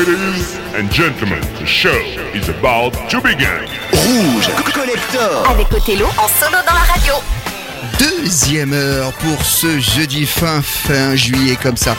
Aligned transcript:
Ladies 0.00 0.56
and 0.74 0.90
gentlemen, 0.90 1.40
the 1.58 1.66
show 1.66 1.94
is 2.32 2.48
about 2.48 2.92
to 3.10 3.20
begin. 3.20 3.68
Rouge 3.92 4.48
Collector 4.72 5.46
Avec 5.50 5.70
Othello 5.74 6.06
en 6.16 6.26
solo 6.26 6.56
dans 6.66 6.72
la 6.72 6.80
radio. 6.80 7.14
Deuxième 7.98 8.72
heure 8.72 9.12
pour 9.12 9.44
ce 9.44 9.78
jeudi 9.78 10.24
fin 10.24 10.62
fin 10.62 11.14
juillet 11.16 11.58
comme 11.62 11.76
ça. 11.76 11.94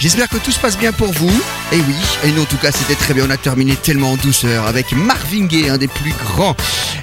J'espère 0.00 0.28
que 0.28 0.38
tout 0.38 0.50
se 0.50 0.58
passe 0.58 0.76
bien 0.76 0.90
pour 0.90 1.12
vous. 1.12 1.30
Et 1.72 1.76
oui, 1.76 1.94
et 2.24 2.30
nous 2.30 2.42
en 2.42 2.46
tout 2.46 2.56
cas 2.56 2.70
c'était 2.70 2.94
très 2.94 3.14
bien. 3.14 3.24
On 3.26 3.30
a 3.30 3.36
terminé 3.36 3.74
tellement 3.74 4.12
en 4.12 4.16
douceur 4.16 4.66
avec 4.66 4.92
Marvin 4.92 5.46
Gaye, 5.46 5.68
un 5.68 5.78
des 5.78 5.88
plus 5.88 6.12
grands 6.12 6.54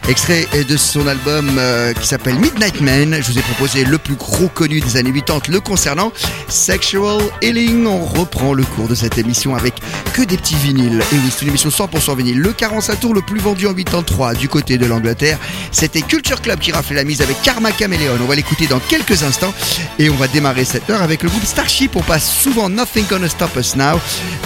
extraits 0.08 0.68
de 0.68 0.78
son 0.78 1.08
album 1.08 1.52
euh, 1.58 1.94
qui 1.94 2.08
s'appelle 2.08 2.36
Midnight 2.36 2.80
Man. 2.82 3.18
Je 3.22 3.32
vous 3.32 3.38
ai 3.38 3.42
proposé 3.42 3.84
le 3.84 3.98
plus 3.98 4.16
gros 4.16 4.48
connu 4.48 4.80
des 4.80 4.98
années 4.98 5.12
80 5.12 5.42
le 5.50 5.60
concernant, 5.60 6.12
Sexual 6.48 7.22
Healing. 7.42 7.86
On 7.86 8.06
reprend 8.06 8.54
le 8.54 8.64
cours 8.64 8.88
de 8.88 8.96
cette 8.96 9.18
émission 9.18 9.56
avec 9.56 9.76
que 10.14 10.22
des 10.22 10.38
petits 10.38 10.56
vinyles. 10.56 11.02
Et 11.12 11.16
oui, 11.16 11.30
c'est 11.32 11.42
une 11.44 11.50
émission 11.50 11.70
100% 11.70 12.18
vinyle. 12.18 12.40
Le 12.40 12.54
45 12.54 13.00
tours 13.00 13.14
le 13.14 13.22
plus 13.22 13.40
vendu 13.40 13.68
en 13.68 13.74
83 13.74 14.36
du 14.36 14.48
côté 14.48 14.78
de 14.78 14.86
l'Angleterre, 14.86 15.38
c'était 15.72 16.02
Culture 16.02 16.42
Club 16.42 16.60
qui 16.60 16.72
raflait 16.72 16.96
la 16.96 17.04
mise 17.04 17.22
avec 17.22 17.42
Karma 17.42 17.72
Chameleon. 17.72 18.18
On 18.22 18.26
va 18.26 18.36
l'écouter 18.36 18.68
dans 18.68 18.80
quelques 18.80 19.24
instants 19.24 19.54
et 20.00 20.10
on 20.10 20.16
va 20.16 20.28
démarrer 20.28 20.66
cette 20.66 20.90
heure 20.90 21.02
avec 21.02 21.24
le 21.24 21.30
groupe 21.30 21.46
Starship. 21.46 21.96
On 21.96 22.02
passe 22.02 22.32
souvent 22.32 22.70
Nothing 22.70 23.06
Gonna 23.08 23.30
Stop 23.30 23.56
Us 23.58 23.76
Now. 23.76 24.00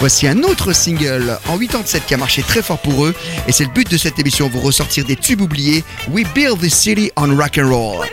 Voici 0.06 0.28
un 0.28 0.44
autre 0.44 0.72
single 0.72 1.36
en 1.48 1.58
87 1.58 2.06
qui 2.06 2.14
a 2.14 2.16
marché 2.16 2.40
très 2.40 2.62
fort 2.62 2.78
pour 2.78 3.06
eux 3.06 3.14
et 3.48 3.50
c'est 3.50 3.64
le 3.64 3.70
but 3.70 3.90
de 3.90 3.96
cette 3.96 4.20
émission, 4.20 4.48
vous 4.48 4.60
ressortir 4.60 5.04
des 5.04 5.16
tubes 5.16 5.40
oubliés. 5.40 5.82
We 6.12 6.24
build 6.32 6.60
this 6.60 6.76
city 6.76 7.10
on 7.16 7.36
rock 7.36 7.58
and 7.58 7.68
roll. 7.68 8.06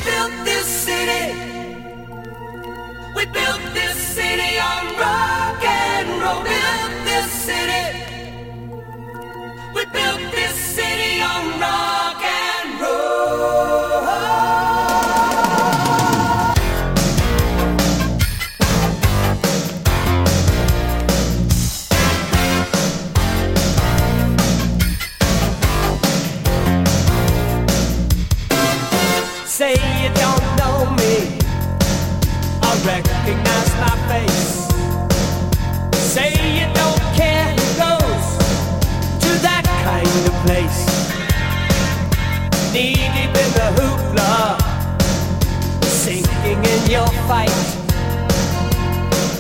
Your 46.94 47.08
fight. 47.28 47.50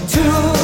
Too 0.10 0.63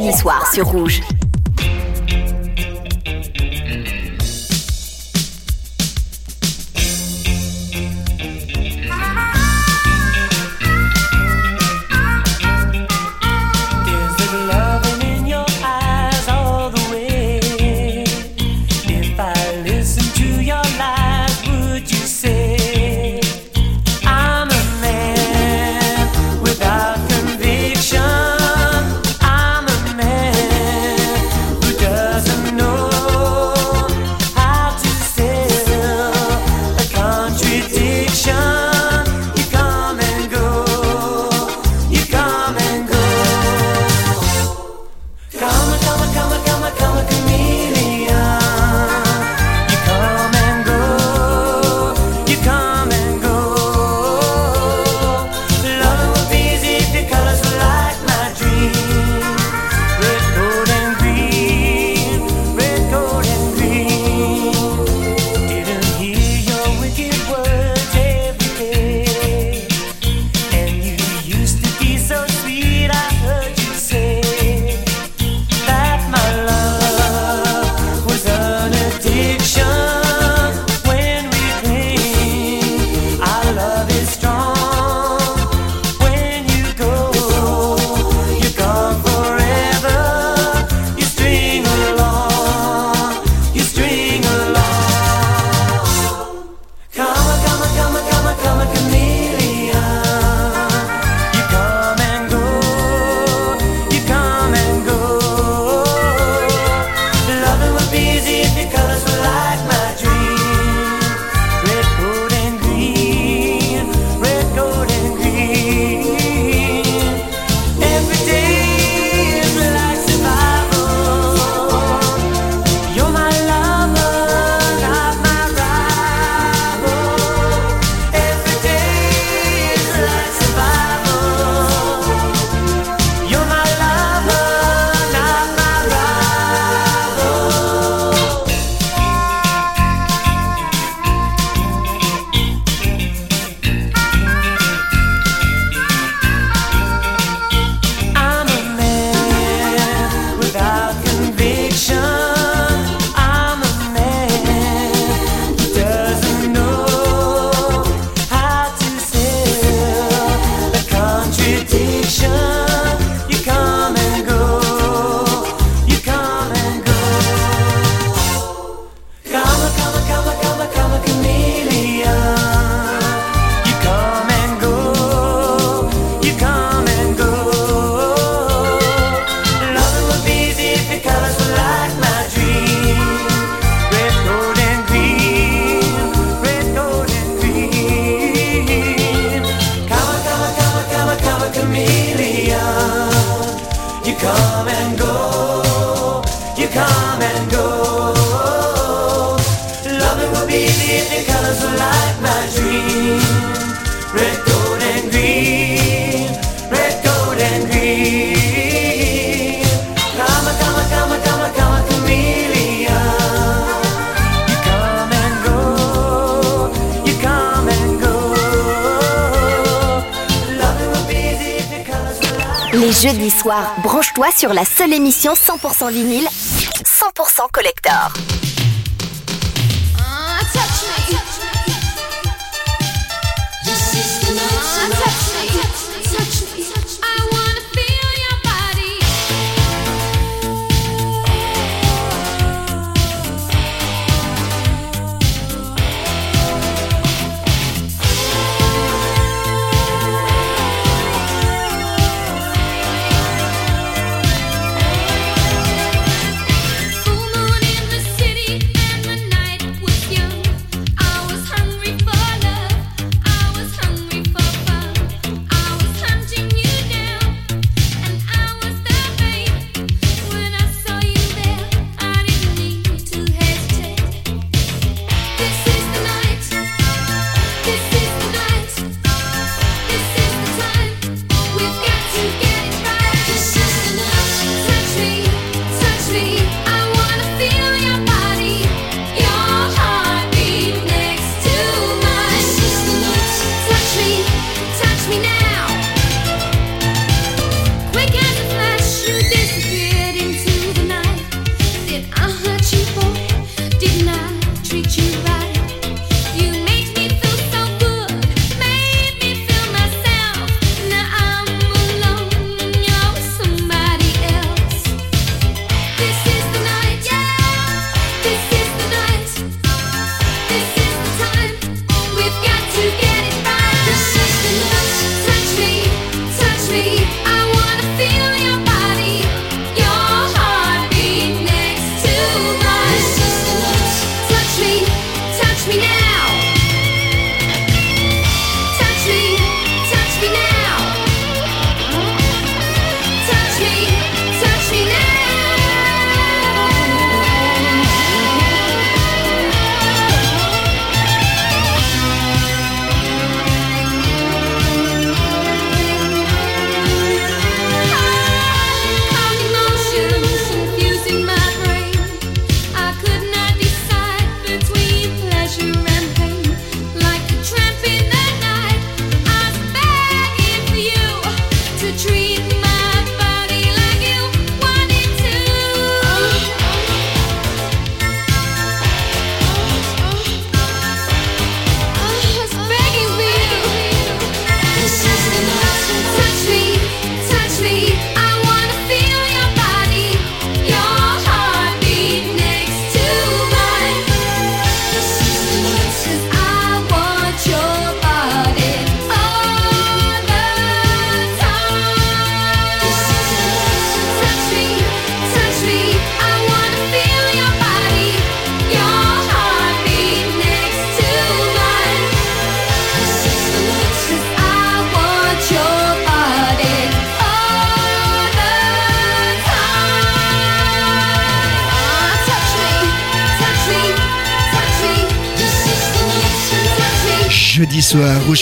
jeudis 0.00 0.18
soirs 0.18 0.46
sur 0.52 0.66
Rouge. 0.66 1.02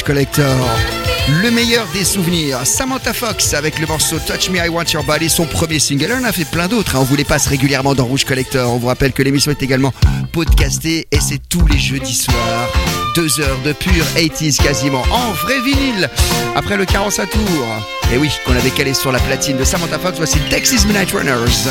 Collector. 0.09 0.57
Le 1.43 1.51
meilleur 1.51 1.87
des 1.93 2.03
souvenirs, 2.03 2.61
Samantha 2.65 3.13
Fox 3.13 3.53
avec 3.53 3.79
le 3.79 3.87
morceau 3.87 4.17
Touch 4.19 4.49
Me, 4.49 4.57
I 4.57 4.71
Want 4.71 4.85
Your 4.95 5.05
Body, 5.05 5.29
son 5.29 5.45
premier 5.45 5.79
single. 5.79 6.15
On 6.15 6.23
en 6.23 6.25
a 6.25 6.33
fait 6.33 6.47
plein 6.47 6.67
d'autres, 6.67 6.97
hein. 6.97 7.01
on 7.03 7.05
vous 7.05 7.15
les 7.15 7.25
passe 7.25 7.47
régulièrement 7.47 7.95
dans 7.95 8.07
Rouge 8.07 8.25
Collector. 8.25 8.73
On 8.73 8.79
vous 8.79 8.87
rappelle 8.87 9.13
que 9.13 9.23
l'émission 9.23 9.51
est 9.51 9.63
également 9.63 9.93
podcastée 10.33 11.07
et 11.13 11.21
c'est 11.21 11.47
tous 11.51 11.67
les 11.67 11.79
jeudis 11.79 12.15
soirs. 12.15 12.73
Deux 13.15 13.39
heures 13.41 13.61
de 13.67 13.75
pur 13.75 14.03
80s 14.17 14.57
quasiment 14.63 15.03
en 15.11 15.33
vrai 15.33 15.61
vinyle. 15.61 16.09
Après 16.57 16.79
le 16.79 16.87
carence 16.87 17.19
à 17.19 17.27
tour, 17.27 17.67
et 18.11 18.17
oui, 18.17 18.31
qu'on 18.47 18.57
avait 18.57 18.71
calé 18.71 18.95
sur 18.95 19.13
la 19.13 19.19
platine 19.19 19.59
de 19.59 19.65
Samantha 19.65 19.99
Fox, 19.99 20.17
voici 20.17 20.39
Texas 20.49 20.87
Midnight 20.87 21.11
Runners. 21.11 21.69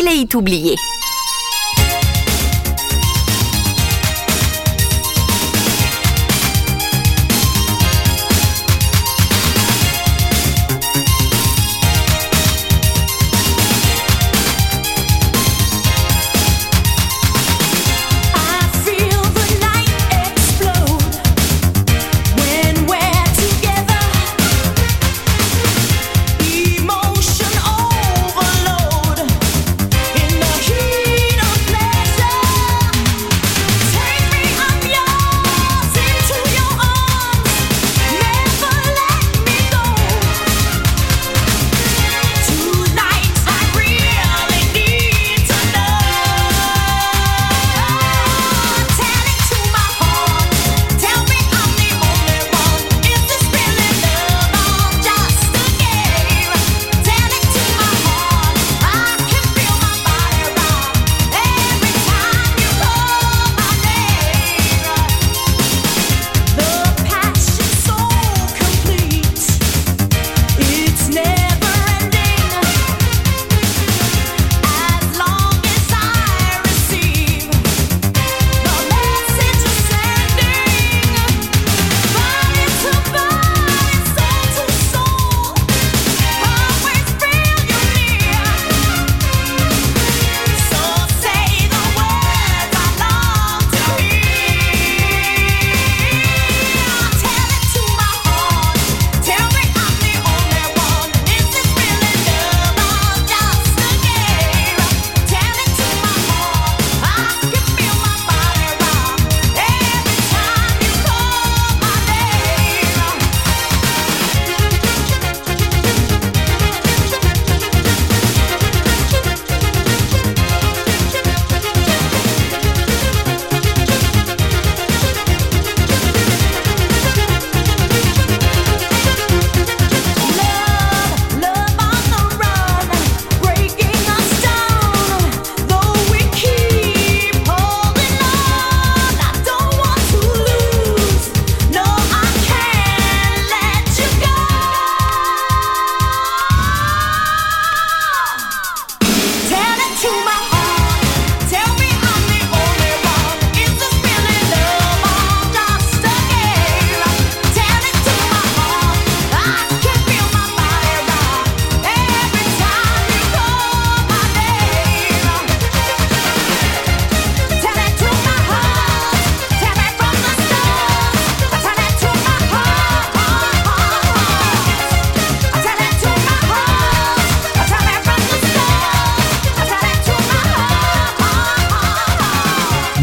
il 0.00 0.06
est 0.06 0.34
oublié. 0.34 0.76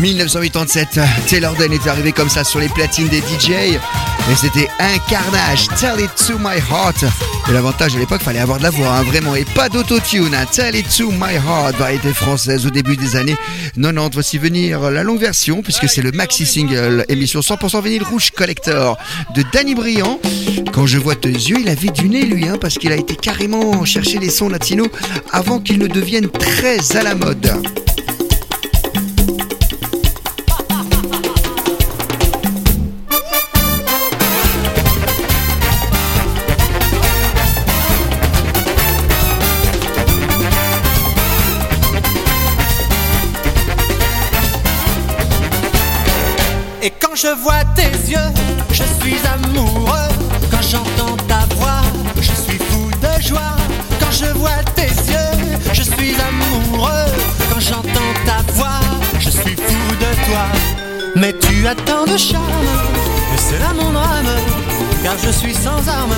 1987, 0.05 0.99
Taylor 1.27 1.55
Dane 1.55 1.73
est 1.73 1.87
arrivé 1.87 2.11
comme 2.11 2.29
ça 2.29 2.43
sur 2.43 2.59
les 2.59 2.69
platines 2.69 3.07
des 3.07 3.21
DJ 3.21 3.49
et 3.49 3.79
c'était 4.35 4.67
un 4.79 4.99
carnage. 5.09 5.67
Tell 5.79 5.99
it 5.99 6.11
to 6.27 6.37
my 6.37 6.57
heart. 6.59 7.03
Et 7.49 7.51
l'avantage 7.51 7.95
à 7.95 7.99
l'époque, 7.99 8.21
fallait 8.21 8.39
avoir 8.39 8.59
de 8.59 8.63
la 8.63 8.69
voix, 8.69 8.89
hein, 8.89 9.01
vraiment, 9.01 9.35
et 9.35 9.45
pas 9.45 9.67
d'autotune. 9.67 10.35
hein. 10.35 10.45
Tell 10.51 10.75
it 10.75 10.85
to 10.95 11.09
my 11.09 11.33
heart, 11.33 11.75
variété 11.79 12.13
française 12.13 12.67
au 12.67 12.69
début 12.69 12.95
des 12.97 13.15
années 13.15 13.35
90. 13.81 14.13
Voici 14.13 14.37
venir 14.37 14.91
la 14.91 15.01
longue 15.01 15.19
version 15.19 15.63
puisque 15.63 15.89
c'est 15.89 16.03
le 16.03 16.11
maxi 16.11 16.45
single 16.45 17.03
émission 17.09 17.39
100% 17.39 17.83
vinyle 17.83 18.03
rouge 18.03 18.29
collector 18.29 18.99
de 19.33 19.43
Danny 19.53 19.73
Briand. 19.73 20.19
Quand 20.71 20.85
je 20.85 20.99
vois 20.99 21.15
tes 21.15 21.29
yeux, 21.29 21.57
il 21.61 21.67
avait 21.67 21.89
du 21.89 22.09
nez 22.09 22.25
lui, 22.25 22.47
hein, 22.47 22.57
parce 22.61 22.75
qu'il 22.75 22.91
a 22.91 22.95
été 22.95 23.15
carrément 23.15 23.83
chercher 23.85 24.19
les 24.19 24.29
sons 24.29 24.49
latinos 24.49 24.89
avant 25.31 25.59
qu'ils 25.59 25.79
ne 25.79 25.87
deviennent 25.87 26.29
très 26.29 26.95
à 26.95 27.01
la 27.01 27.15
mode. 27.15 27.51
Je 47.15 47.27
vois 47.27 47.63
tes 47.75 47.91
yeux, 48.11 48.31
je 48.71 48.83
suis 48.99 49.17
amoureux. 49.25 50.09
Quand 50.51 50.61
j'entends 50.61 51.15
ta 51.27 51.45
voix, 51.55 51.81
je 52.17 52.31
suis 52.33 52.57
fou 52.57 52.89
de 53.01 53.21
joie. 53.21 53.55
Quand 53.99 54.11
je 54.11 54.25
vois 54.37 54.61
tes 54.75 54.91
yeux, 55.11 55.57
je 55.71 55.83
suis 55.83 56.15
amoureux. 56.15 57.11
Quand 57.49 57.59
j'entends 57.59 58.13
ta 58.25 58.39
voix, 58.53 58.81
je 59.19 59.29
suis 59.29 59.55
fou 59.55 59.95
de 60.03 60.25
toi. 60.25 60.45
Mais 61.15 61.33
tu 61.39 61.65
as 61.67 61.75
tant 61.75 62.05
de 62.05 62.17
charme, 62.17 62.43
et 63.33 63.37
c'est 63.37 63.59
là 63.59 63.71
mon 63.73 63.91
drame. 63.91 64.35
Car 65.03 65.15
je 65.17 65.29
suis 65.31 65.53
sans 65.53 65.87
armes, 65.87 66.15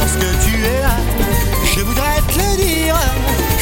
parce 0.00 0.14
que 0.14 0.30
tu 0.44 0.64
es 0.64 0.80
là. 0.82 0.96
Je 1.76 1.80
voudrais 1.80 2.20
te 2.26 2.38
le 2.38 2.56
dire, 2.56 2.96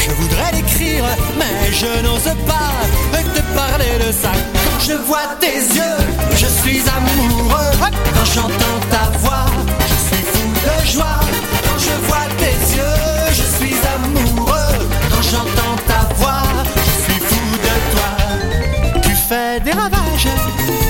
je 0.09 0.15
voudrais 0.15 0.51
l'écrire, 0.53 1.03
mais 1.37 1.71
je 1.71 2.01
n'ose 2.03 2.33
pas 2.45 3.19
te 3.35 3.41
parler 3.55 3.93
de 4.05 4.11
ça. 4.11 4.31
Quand 4.53 4.79
je 4.79 4.93
vois 5.07 5.35
tes 5.39 5.59
yeux, 5.77 5.99
je 6.31 6.47
suis 6.61 6.81
amoureux. 6.97 7.71
Quand 8.15 8.25
j'entends 8.33 8.79
ta 8.89 9.17
voix, 9.19 9.45
je 9.89 9.97
suis 10.07 10.23
fou 10.31 10.47
de 10.67 10.87
joie. 10.93 11.19
Quand 11.65 11.79
je 11.87 11.95
vois 12.07 12.27
tes 12.37 12.57
yeux, 12.75 12.99
je 13.39 13.45
suis 13.57 13.77
amoureux. 13.95 14.89
Quand 15.11 15.21
j'entends 15.31 15.77
ta 15.87 16.13
voix, 16.15 16.43
je 16.75 16.91
suis 17.03 17.21
fou 17.29 17.45
de 17.67 17.75
toi. 17.93 19.01
Tu 19.03 19.15
fais 19.27 19.59
des 19.59 19.71
ravages, 19.71 20.29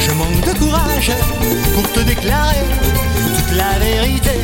je 0.05 0.11
manque 0.11 0.41
de 0.45 0.53
courage 0.59 1.11
pour 1.73 1.91
te 1.91 1.99
déclarer 1.99 2.63
toute 3.35 3.57
la 3.57 3.79
vérité. 3.79 4.35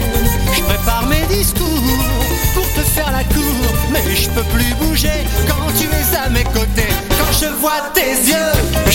Je 0.55 0.61
prépare 0.63 1.05
mes 1.07 1.25
discours 1.33 2.14
mais 3.91 4.15
je 4.15 4.29
peux 4.29 4.43
plus 4.53 4.73
bouger 4.75 5.25
quand 5.47 5.67
tu 5.77 5.85
es 5.85 6.17
à 6.17 6.29
mes 6.29 6.43
côtés. 6.43 6.89
Quand 7.09 7.31
je 7.31 7.47
vois 7.59 7.91
tes 7.93 8.01
yeux, 8.01 8.94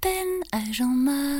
Peine 0.00 0.42
à 0.52 0.60
Jean-Marie. 0.72 1.31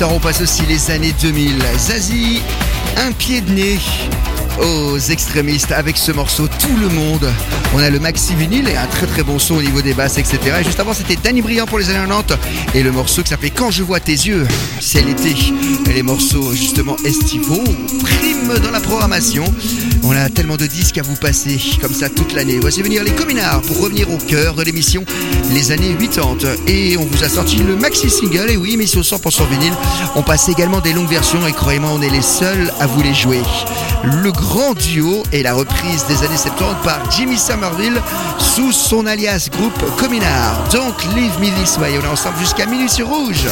On 0.00 0.20
passe 0.20 0.40
aussi 0.40 0.62
les 0.66 0.90
années 0.92 1.12
2000. 1.20 1.56
Zazie, 1.76 2.40
un 2.96 3.10
pied 3.10 3.40
de 3.40 3.50
nez 3.50 3.78
aux 4.60 4.98
extrémistes 4.98 5.72
avec 5.72 5.96
ce 5.96 6.12
morceau 6.12 6.46
Tout 6.46 6.76
le 6.80 6.88
monde. 6.88 7.28
On 7.74 7.78
a 7.78 7.90
le 7.90 7.98
maxi 7.98 8.34
vinyle 8.34 8.68
et 8.68 8.76
un 8.76 8.86
très 8.86 9.06
très 9.06 9.22
bon 9.22 9.38
son 9.38 9.56
au 9.56 9.62
niveau 9.62 9.82
des 9.82 9.94
basses, 9.94 10.18
etc. 10.18 10.38
Et 10.60 10.64
juste 10.64 10.78
avant, 10.78 10.94
c'était 10.94 11.16
Danny 11.16 11.42
Briand 11.42 11.66
pour 11.66 11.78
les 11.78 11.90
années 11.90 12.06
90 12.06 12.36
et 12.74 12.82
le 12.82 12.92
morceau 12.92 13.22
qui 13.22 13.28
s'appelait 13.28 13.50
Quand 13.50 13.70
je 13.70 13.82
vois 13.82 13.98
tes 13.98 14.12
yeux. 14.12 14.46
C'est 14.80 15.02
l'été. 15.02 15.34
Les 15.92 16.02
morceaux 16.02 16.52
justement 16.52 16.96
estivaux 17.04 17.64
priment 18.00 18.58
dans 18.62 18.70
la 18.70 18.80
programmation. 18.80 19.44
On 20.10 20.16
a 20.16 20.30
tellement 20.30 20.56
de 20.56 20.64
disques 20.64 20.96
à 20.96 21.02
vous 21.02 21.16
passer 21.16 21.60
comme 21.82 21.92
ça 21.92 22.08
toute 22.08 22.32
l'année. 22.32 22.58
Voici 22.60 22.80
venir 22.80 23.04
les 23.04 23.10
communards 23.10 23.60
pour 23.60 23.78
revenir 23.78 24.10
au 24.10 24.16
cœur 24.16 24.54
de 24.54 24.62
l'émission 24.62 25.04
les 25.52 25.70
années 25.70 25.94
80. 25.94 26.54
Et 26.66 26.96
on 26.96 27.04
vous 27.04 27.24
a 27.24 27.28
sorti 27.28 27.58
le 27.58 27.76
maxi 27.76 28.08
single. 28.08 28.48
Et 28.48 28.56
oui, 28.56 28.86
sur 28.86 29.02
100% 29.02 29.46
vinyle. 29.50 29.74
On 30.16 30.22
passe 30.22 30.48
également 30.48 30.80
des 30.80 30.94
longues 30.94 31.10
versions 31.10 31.46
et 31.46 31.52
croyez-moi, 31.52 31.90
on 31.92 32.00
est 32.00 32.08
les 32.08 32.22
seuls 32.22 32.72
à 32.80 32.86
vous 32.86 33.02
les 33.02 33.12
jouer. 33.12 33.42
Le 34.02 34.32
grand 34.32 34.72
duo 34.72 35.24
est 35.30 35.42
la 35.42 35.52
reprise 35.52 36.06
des 36.08 36.24
années 36.24 36.38
70 36.38 36.82
par 36.82 37.10
Jimmy 37.10 37.36
Somerville 37.36 38.00
sous 38.38 38.72
son 38.72 39.04
alias 39.04 39.50
groupe 39.52 39.96
Communard. 39.98 40.70
Donc, 40.72 41.04
Leave 41.14 41.38
Me 41.38 41.62
This 41.62 41.76
Way. 41.76 41.98
On 42.00 42.04
est 42.06 42.08
ensemble 42.08 42.38
jusqu'à 42.38 42.64
minuit 42.64 42.88
sur 42.88 43.08
Rouge. 43.08 43.46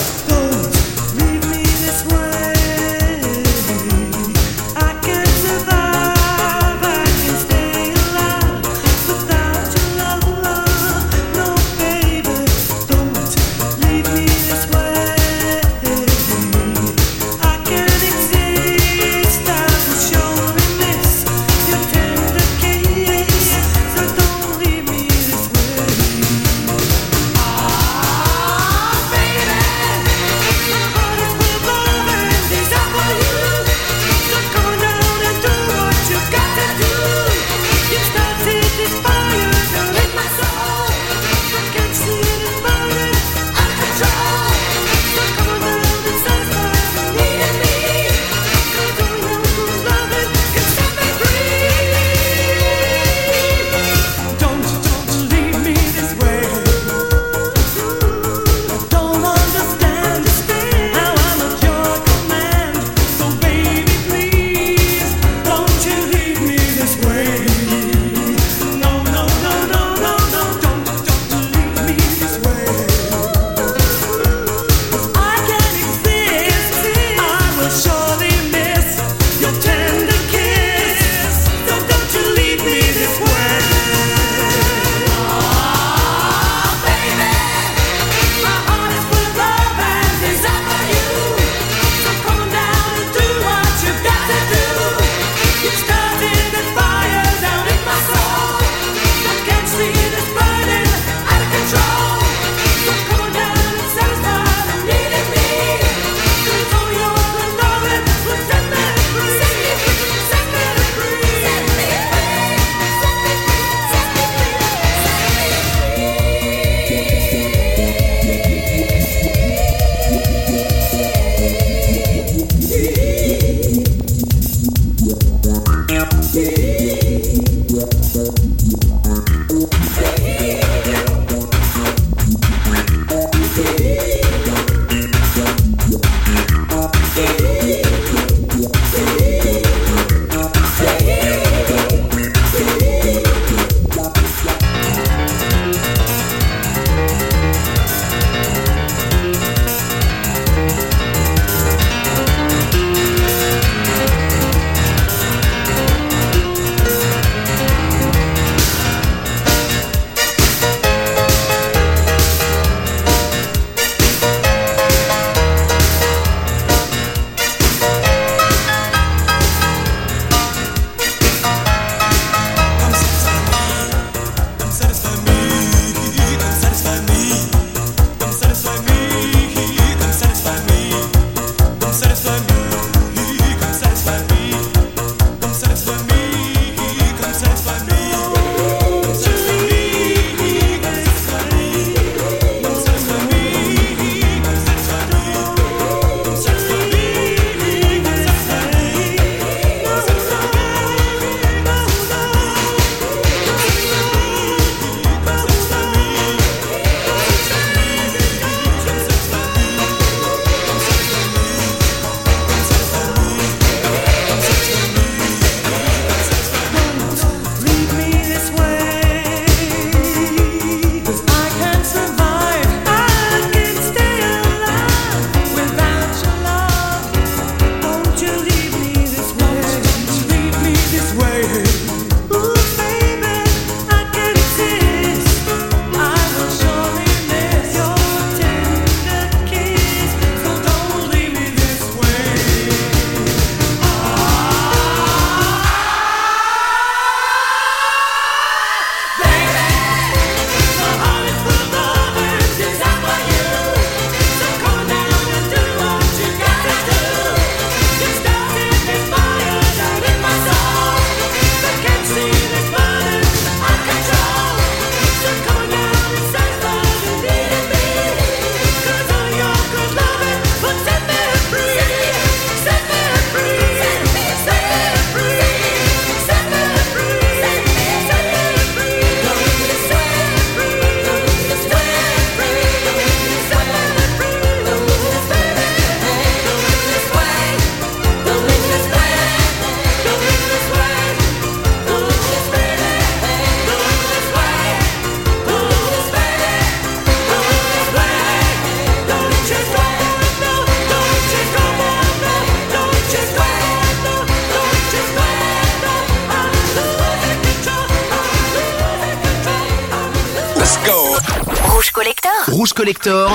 Collector. 312.87 313.27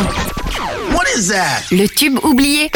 What 0.94 1.10
is 1.14 1.28
that? 1.28 1.64
Le 1.72 1.86
tube 1.86 2.20
oublié. 2.24 2.72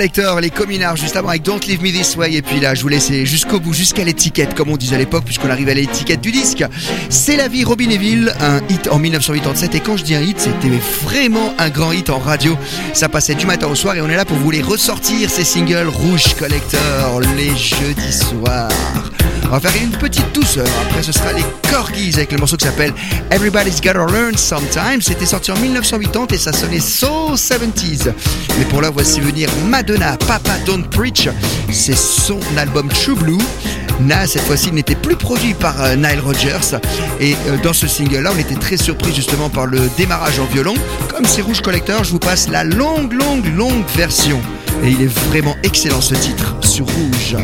Collector, 0.00 0.40
les 0.40 0.48
communards, 0.48 0.96
juste 0.96 1.14
avant 1.16 1.28
avec 1.28 1.42
Don't 1.42 1.60
Leave 1.68 1.82
Me 1.82 1.90
This 1.90 2.16
Way. 2.16 2.32
Et 2.32 2.40
puis 2.40 2.58
là, 2.58 2.74
je 2.74 2.80
vous 2.80 2.88
laisse 2.88 3.12
jusqu'au 3.24 3.60
bout, 3.60 3.74
jusqu'à 3.74 4.02
l'étiquette, 4.02 4.54
comme 4.54 4.70
on 4.70 4.78
disait 4.78 4.94
à 4.94 4.98
l'époque, 4.98 5.26
puisqu'on 5.26 5.50
arrive 5.50 5.68
à 5.68 5.74
l'étiquette 5.74 6.22
du 6.22 6.32
disque. 6.32 6.64
C'est 7.10 7.36
la 7.36 7.48
vie 7.48 7.64
Robin 7.64 7.88
Neville, 7.88 8.34
un 8.40 8.62
hit 8.70 8.88
en 8.90 8.98
1987. 8.98 9.74
Et 9.74 9.80
quand 9.80 9.98
je 9.98 10.04
dis 10.04 10.14
un 10.14 10.22
hit, 10.22 10.40
c'était 10.40 10.74
vraiment 11.02 11.52
un 11.58 11.68
grand 11.68 11.92
hit 11.92 12.08
en 12.08 12.18
radio. 12.18 12.56
Ça 12.94 13.10
passait 13.10 13.34
du 13.34 13.44
matin 13.44 13.66
au 13.66 13.74
soir 13.74 13.94
et 13.94 14.00
on 14.00 14.08
est 14.08 14.16
là 14.16 14.24
pour 14.24 14.38
vous 14.38 14.50
les 14.50 14.62
ressortir, 14.62 15.28
ces 15.28 15.44
singles 15.44 15.88
Rouge 15.88 16.32
Collector, 16.38 17.20
les 17.36 17.54
jeudis 17.54 18.10
soirs. 18.10 19.09
On 19.52 19.54
va 19.54 19.68
faire 19.68 19.82
une 19.82 19.90
petite 19.90 20.32
douceur. 20.32 20.66
Après, 20.86 21.02
ce 21.02 21.10
sera 21.10 21.32
les 21.32 21.42
Corgis 21.68 22.12
avec 22.14 22.30
le 22.30 22.38
morceau 22.38 22.56
qui 22.56 22.66
s'appelle 22.66 22.94
Everybody's 23.32 23.80
Gotta 23.80 24.06
Learn 24.06 24.36
Sometime. 24.36 25.00
C'était 25.00 25.26
sorti 25.26 25.50
en 25.50 25.56
1980 25.56 26.26
et 26.30 26.38
ça 26.38 26.52
sonnait 26.52 26.78
so 26.78 27.34
70s. 27.34 28.12
Mais 28.58 28.64
pour 28.66 28.80
là, 28.80 28.90
voici 28.90 29.18
venir 29.18 29.48
Madonna, 29.66 30.16
Papa 30.28 30.52
Don't 30.66 30.84
Preach. 30.88 31.28
C'est 31.72 31.96
son 31.96 32.38
album 32.56 32.88
True 32.90 33.16
Blue. 33.16 33.38
Na, 33.98 34.24
cette 34.28 34.42
fois-ci, 34.42 34.70
n'était 34.70 34.94
plus 34.94 35.16
produit 35.16 35.54
par 35.54 35.82
euh, 35.82 35.96
Nile 35.96 36.20
Rodgers. 36.24 36.78
Et 37.18 37.34
euh, 37.48 37.56
dans 37.64 37.72
ce 37.72 37.88
single-là, 37.88 38.30
on 38.32 38.38
était 38.38 38.54
très 38.54 38.76
surpris 38.76 39.12
justement 39.12 39.50
par 39.50 39.66
le 39.66 39.80
démarrage 39.96 40.38
en 40.38 40.44
violon. 40.44 40.74
Comme 41.08 41.24
c'est 41.24 41.42
Rouge 41.42 41.60
Collector, 41.60 42.04
je 42.04 42.12
vous 42.12 42.20
passe 42.20 42.48
la 42.48 42.62
longue, 42.62 43.12
longue, 43.12 43.46
longue 43.56 43.84
version. 43.96 44.40
Et 44.84 44.90
il 44.90 45.02
est 45.02 45.12
vraiment 45.28 45.56
excellent 45.64 46.00
ce 46.00 46.14
titre 46.14 46.54
sur 46.62 46.86
Rouge. 46.86 47.36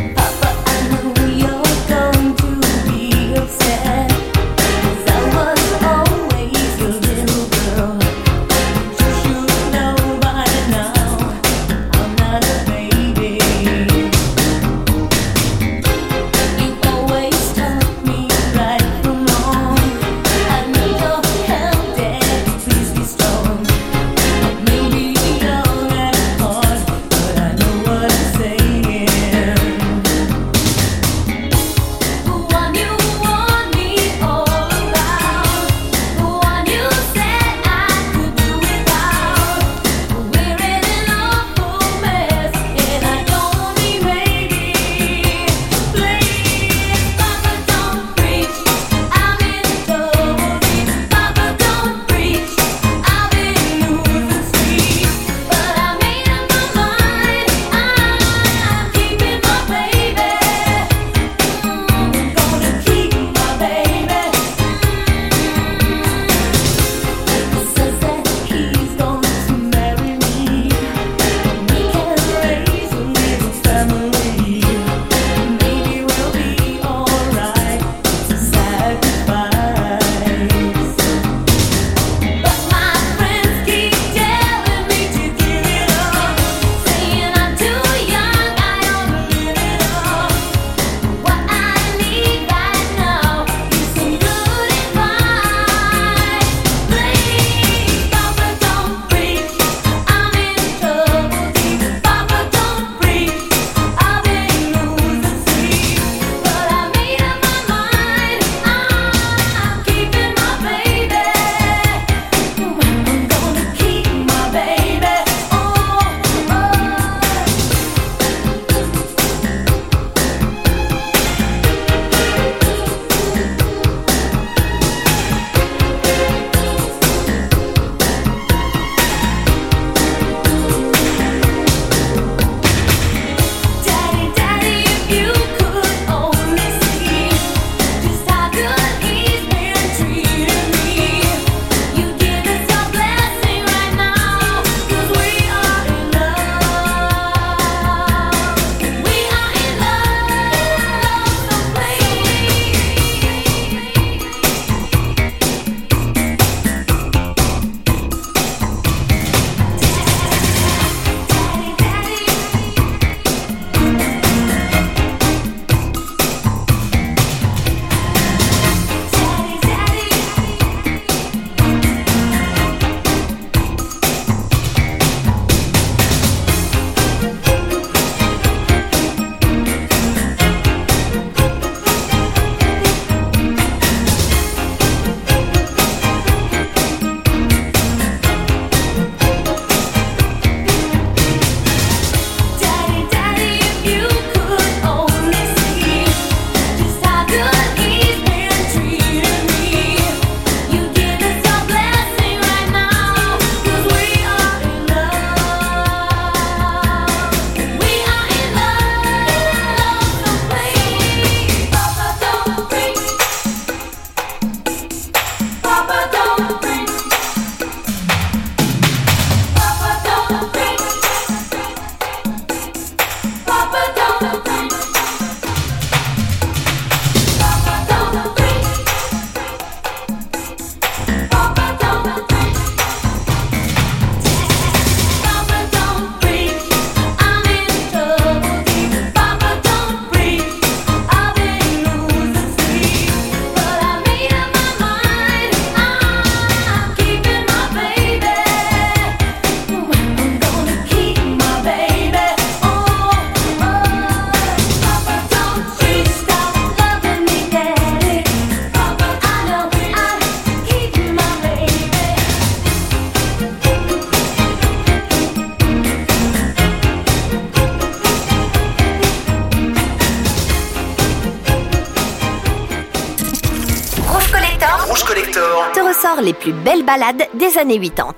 les 276.26 276.34
plus 276.34 276.52
belles 276.52 276.82
balades 276.82 277.28
des 277.34 277.56
années 277.56 277.78
80. 277.78 278.12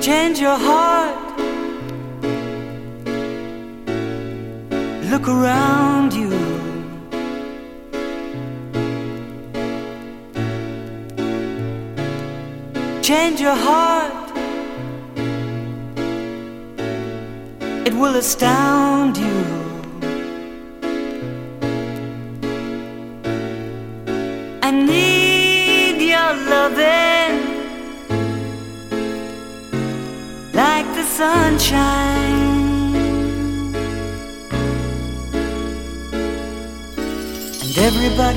Change 0.00 0.40
your 0.40 0.56
heart. 0.56 1.14
Look 5.10 5.28
around 5.28 6.14
you. 6.14 6.32
Change 13.02 13.42
your 13.42 13.54
heart. 13.54 14.32
It 17.86 17.92
will 17.92 18.16
astound 18.16 19.18
you. 19.18 19.59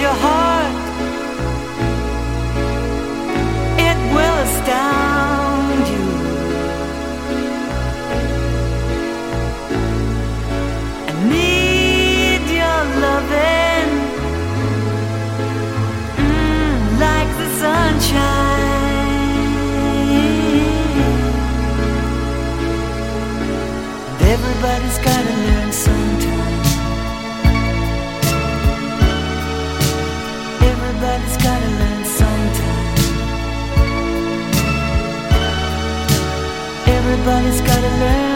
your 0.00 0.14
heart, 0.14 0.74
it 3.88 3.98
will 4.14 4.36
astound 4.46 5.84
you. 5.92 6.06
I 11.06 11.12
need 11.28 12.44
your 12.60 12.80
loving, 13.04 13.90
mm, 16.16 16.76
like 17.04 17.30
the 17.40 17.48
sunshine. 17.60 18.70
Everybody's 24.34 24.98
everybody's 37.20 37.60
gotta 37.60 37.88
learn 38.00 38.29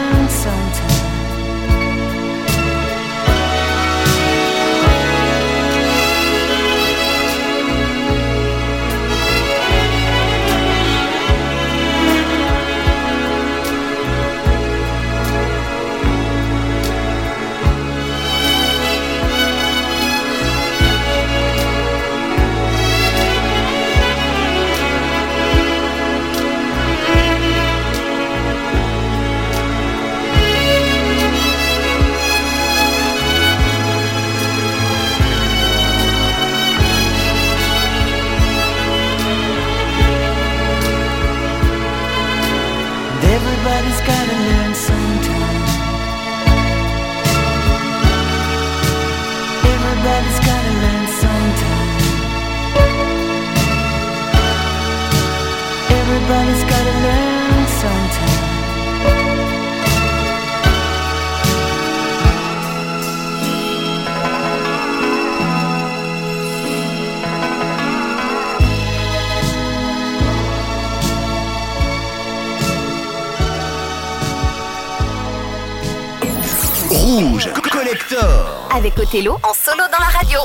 Cotelo 78.95 79.37
en 79.43 79.53
solo 79.53 79.83
dans 79.91 79.99
la 79.99 80.05
radio. 80.05 80.39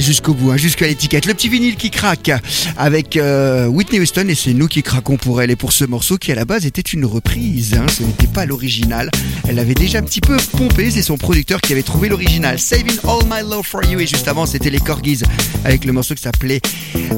Jusqu'au 0.00 0.34
bout, 0.34 0.50
hein, 0.50 0.56
jusqu'à 0.56 0.86
l'étiquette. 0.86 1.26
Le 1.26 1.34
petit 1.34 1.48
vinyle 1.48 1.76
qui 1.76 1.90
craque 1.90 2.30
avec 2.76 3.16
euh, 3.16 3.66
Whitney 3.66 4.00
Houston 4.00 4.26
et 4.28 4.34
c'est 4.34 4.52
nous 4.52 4.66
qui 4.66 4.82
craquons 4.82 5.16
pour 5.16 5.40
elle 5.40 5.50
et 5.50 5.56
pour 5.56 5.72
ce 5.72 5.84
morceau 5.84 6.18
qui 6.18 6.32
à 6.32 6.34
la 6.34 6.44
base 6.44 6.66
était 6.66 6.80
une 6.82 7.04
reprise. 7.04 7.74
hein, 7.74 7.86
ce 7.96 8.02
n'était 8.02 8.26
pas 8.26 8.44
l'original. 8.44 9.10
Elle 9.48 9.54
l'avait 9.56 9.74
déjà 9.74 9.98
un 9.98 10.02
petit 10.02 10.20
peu 10.20 10.36
pompé. 10.56 10.90
C'est 10.90 11.02
son 11.02 11.16
producteur 11.16 11.60
qui 11.60 11.72
avait 11.72 11.82
trouvé 11.82 12.08
l'original. 12.08 12.58
Saving 12.58 12.96
All 13.04 13.24
My 13.30 13.48
Love 13.48 13.64
for 13.64 13.84
You 13.84 14.00
et 14.00 14.06
juste 14.06 14.26
avant 14.28 14.46
c'était 14.46 14.70
les 14.70 14.80
Corgis 14.80 15.22
avec 15.64 15.84
le 15.84 15.92
morceau 15.92 16.14
qui 16.14 16.22
s'appelait 16.22 16.60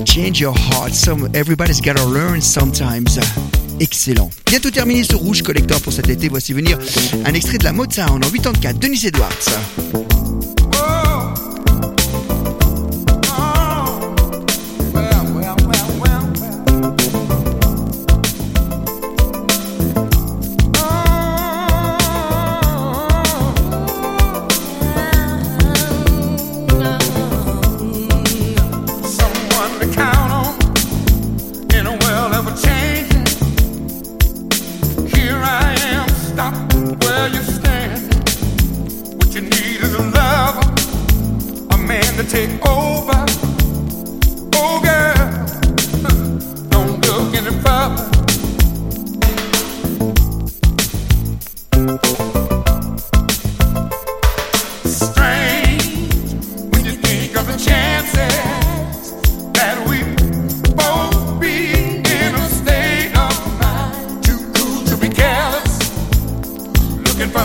Change 0.07 0.39
Your 0.41 0.57
Heart. 0.57 0.95
Some, 0.95 1.29
everybody's 1.35 1.81
gotta 1.81 2.05
learn 2.05 2.41
sometimes. 2.41 3.19
Excellent. 3.81 4.31
Bientôt 4.47 4.71
terminé 4.71 5.05
ce 5.05 5.15
rouge 5.15 5.43
collector 5.43 5.81
pour 5.81 5.93
cet 5.93 6.09
été. 6.09 6.29
Voici 6.29 6.53
venir 6.53 6.79
un 7.25 7.35
extrait 7.35 7.59
de 7.59 7.65
la 7.65 7.73
Motown 7.73 8.23
en 8.25 8.31
84. 8.31 8.79
Denis 8.79 9.07
Edwards. 9.07 10.26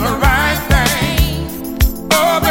the 0.01 0.17
right 0.17 0.57
thing. 0.71 1.77
Oh, 2.11 2.50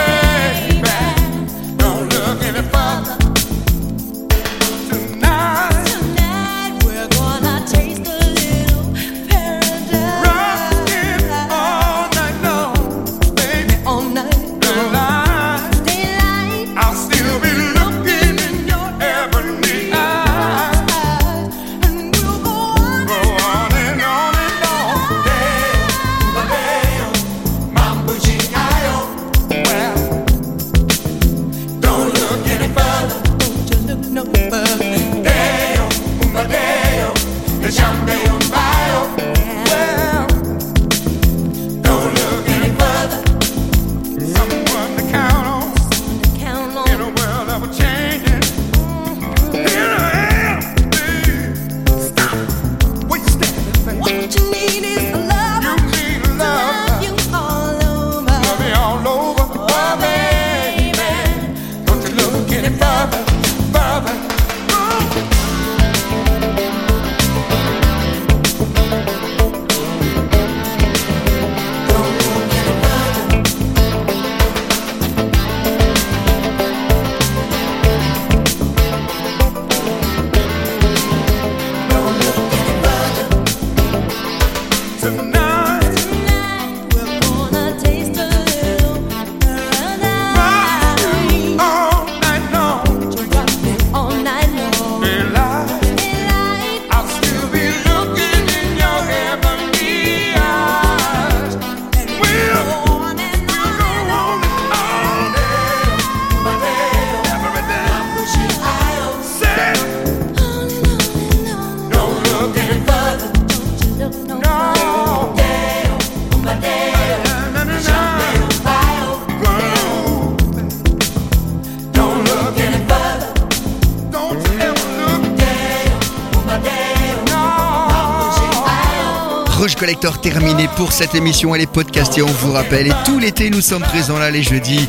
Collector 129.91 130.21
terminé 130.21 130.69
pour 130.77 130.93
cette 130.93 131.17
émission. 131.17 131.53
Elle 131.53 131.63
est 131.63 131.67
podcastée, 131.67 132.23
on 132.23 132.27
vous 132.27 132.53
rappelle. 132.53 132.87
Et 132.87 132.93
tout 133.05 133.19
l'été, 133.19 133.51
nous 133.51 133.61
sommes 133.61 133.83
présents 133.83 134.21
là 134.21 134.31
les 134.31 134.45
jeudis, 134.45 134.89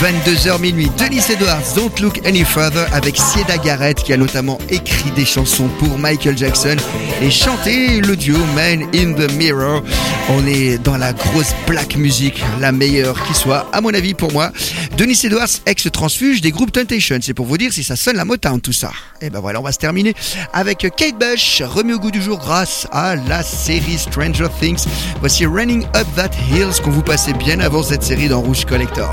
22h 0.00 0.58
minuit. 0.58 0.90
Denis 0.96 1.24
Edwards, 1.30 1.74
Don't 1.76 1.90
Look 2.00 2.26
Any 2.26 2.42
Further, 2.44 2.86
avec 2.94 3.18
Sieda 3.18 3.58
Garrett, 3.58 4.02
qui 4.02 4.14
a 4.14 4.16
notamment 4.16 4.56
écrit 4.70 5.10
des 5.10 5.26
chansons 5.26 5.68
pour 5.78 5.98
Michael 5.98 6.38
Jackson 6.38 6.76
et 7.20 7.30
chanté 7.30 8.00
le 8.00 8.16
duo 8.16 8.38
Man 8.54 8.84
in 8.94 9.12
the 9.12 9.30
Mirror. 9.34 9.82
On 10.30 10.46
est 10.46 10.78
dans 10.78 10.96
la 10.96 11.12
grosse 11.12 11.54
black 11.66 11.96
music, 11.96 12.42
la 12.60 12.72
meilleure 12.72 13.22
qui 13.24 13.34
soit, 13.34 13.68
à 13.74 13.82
mon 13.82 13.92
avis, 13.92 14.14
pour 14.14 14.32
moi. 14.32 14.52
Denis 14.96 15.20
Edwards, 15.22 15.48
ex-transfuge 15.66 16.40
des 16.40 16.50
groupes 16.50 16.72
Temptation. 16.72 17.18
C'est 17.20 17.34
pour 17.34 17.44
vous 17.44 17.58
dire 17.58 17.74
si 17.74 17.84
ça 17.84 17.96
sonne 17.96 18.16
la 18.16 18.24
Motown, 18.24 18.58
tout 18.60 18.72
ça. 18.72 18.90
Et 19.20 19.28
ben 19.28 19.40
voilà, 19.40 19.60
on 19.60 19.62
va 19.62 19.72
se 19.72 19.78
terminer 19.78 20.14
avec 20.54 20.86
Kate 20.96 21.18
Bush, 21.18 21.62
remis 21.62 21.92
au 21.92 21.98
goût 21.98 22.10
du 22.10 22.22
jour 22.22 22.38
grâce 22.38 22.86
à 22.90 23.16
la 23.16 23.42
série 23.42 23.98
Stranger 24.30 24.48
Things. 24.60 24.86
Voici 25.20 25.46
Running 25.46 25.84
Up 25.96 26.06
That 26.16 26.30
Hills 26.50 26.80
qu'on 26.82 26.90
vous 26.90 27.02
passait 27.02 27.32
bien 27.32 27.60
avant 27.60 27.82
cette 27.82 28.02
série 28.02 28.28
dans 28.28 28.40
Rouge 28.40 28.64
Collector. 28.64 29.10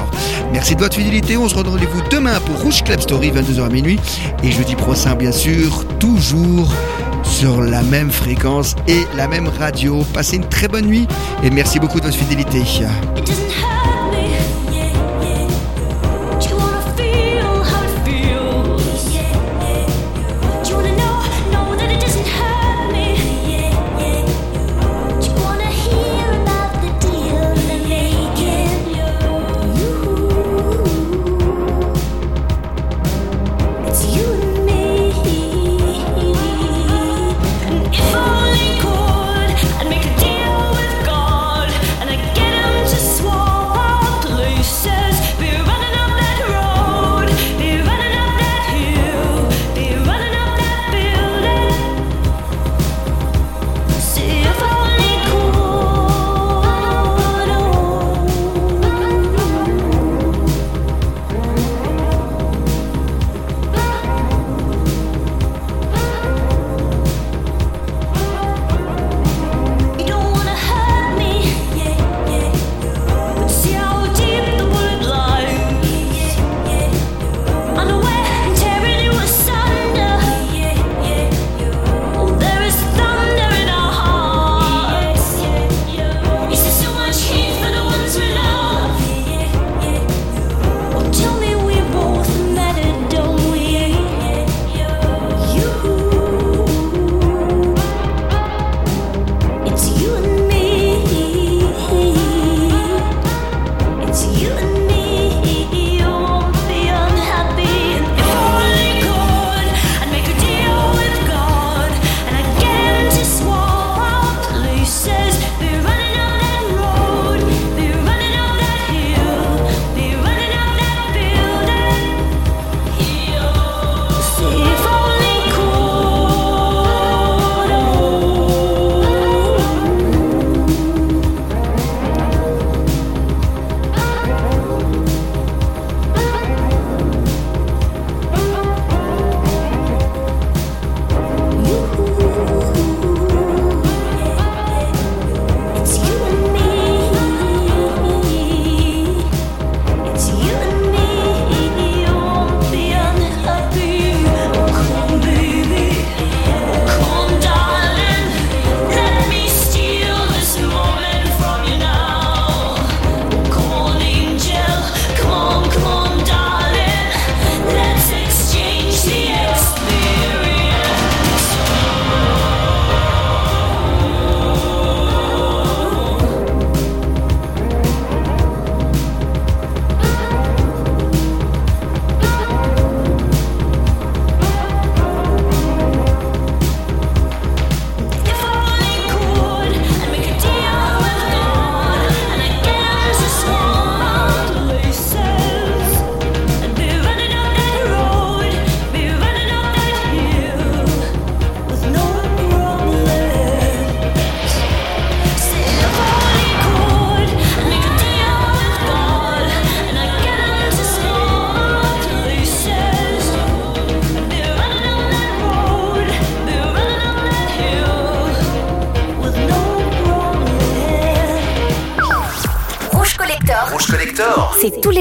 Merci 0.53 0.75
de 0.75 0.81
votre 0.81 0.95
fidélité. 0.95 1.37
On 1.37 1.49
se 1.49 1.55
redonne 1.55 1.73
rendez-vous 1.73 2.01
demain 2.11 2.39
pour 2.41 2.61
Rouge 2.61 2.83
Club 2.83 2.99
Story, 2.99 3.31
22h 3.31 3.65
à 3.65 3.69
minuit. 3.69 3.99
Et 4.43 4.51
jeudi 4.51 4.75
prochain, 4.75 5.15
bien 5.15 5.31
sûr, 5.31 5.85
toujours 5.99 6.71
sur 7.23 7.61
la 7.61 7.81
même 7.83 8.11
fréquence 8.11 8.75
et 8.87 9.05
la 9.15 9.27
même 9.27 9.47
radio. 9.47 10.05
Passez 10.13 10.37
une 10.37 10.47
très 10.47 10.67
bonne 10.67 10.85
nuit 10.85 11.07
et 11.43 11.49
merci 11.49 11.79
beaucoup 11.79 11.99
de 11.99 12.05
votre 12.05 12.17
fidélité. 12.17 12.61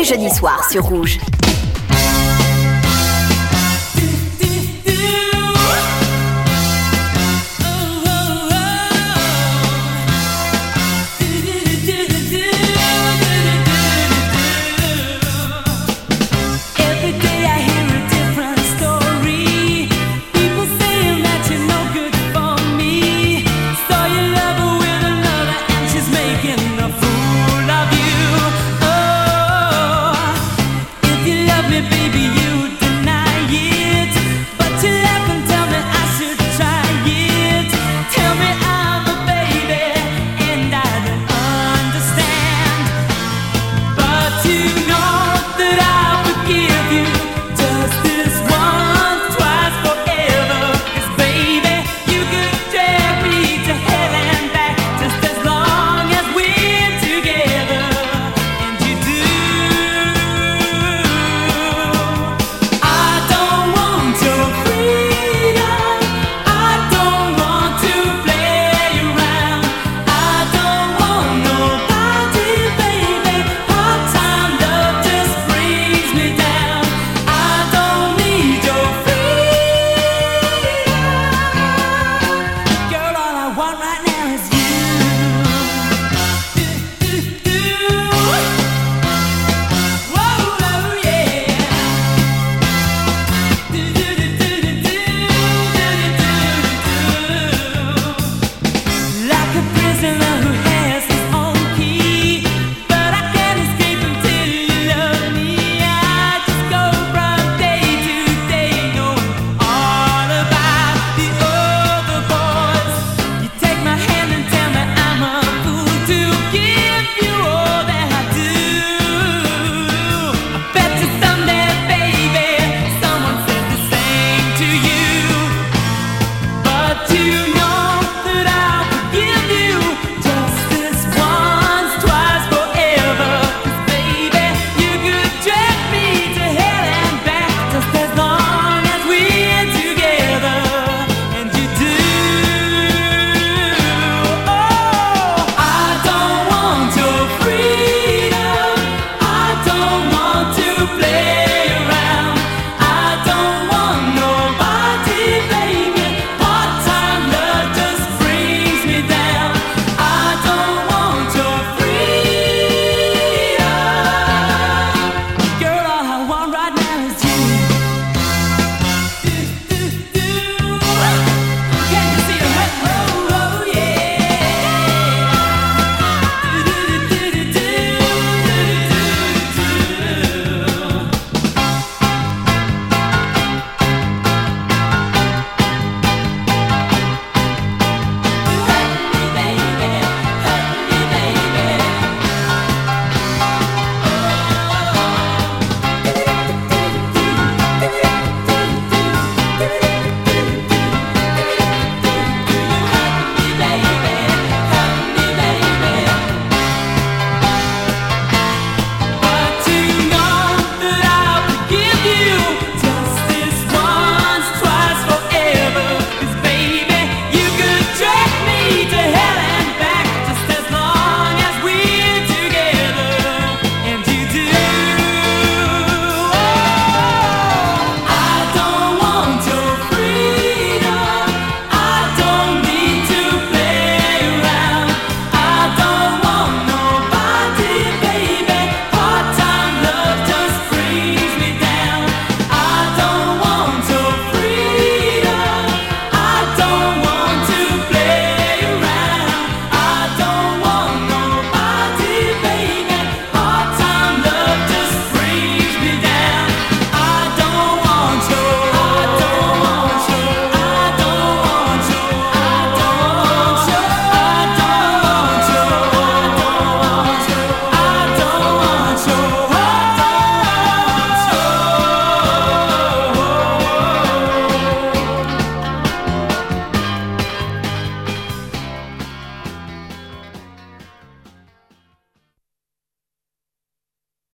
Jeudis 0.07 0.31
soirs 0.31 0.63
sur 0.71 0.85
Rouge. 0.85 1.19